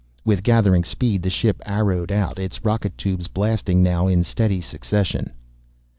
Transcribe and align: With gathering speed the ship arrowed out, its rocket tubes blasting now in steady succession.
With 0.25 0.41
gathering 0.41 0.83
speed 0.83 1.21
the 1.21 1.29
ship 1.29 1.61
arrowed 1.63 2.11
out, 2.11 2.39
its 2.39 2.65
rocket 2.65 2.97
tubes 2.97 3.27
blasting 3.27 3.83
now 3.83 4.07
in 4.07 4.23
steady 4.23 4.59
succession. 4.59 5.29